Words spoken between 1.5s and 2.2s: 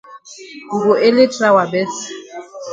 wa best.